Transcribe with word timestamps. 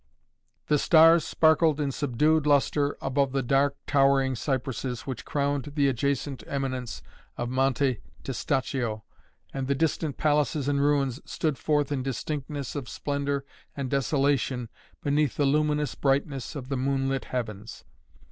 The 0.65 0.79
stars 0.79 1.23
sparkled 1.23 1.79
in 1.79 1.91
subdued 1.91 2.47
lustre 2.47 2.97
above 3.03 3.33
the 3.33 3.43
dark, 3.43 3.75
towering 3.85 4.35
cypresses 4.35 5.01
which 5.01 5.25
crowned 5.25 5.73
the 5.75 5.87
adjacent 5.87 6.41
eminence 6.47 7.03
of 7.37 7.49
Monte 7.51 7.99
Testaccio, 8.23 9.03
and 9.53 9.67
the 9.67 9.75
distant 9.75 10.17
palaces 10.17 10.67
and 10.67 10.81
ruins 10.81 11.21
stood 11.23 11.59
forth 11.59 11.91
in 11.91 12.01
distinctness 12.01 12.75
of 12.75 12.89
splendor 12.89 13.45
and 13.77 13.91
desolation 13.91 14.69
beneath 15.03 15.37
the 15.37 15.45
luminous 15.45 15.93
brightness 15.93 16.55
of 16.55 16.69
the 16.69 16.77
moonlit 16.77 17.25
heavens. 17.25 17.83